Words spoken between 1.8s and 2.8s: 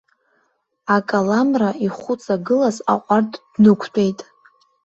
ихәыҵагылаз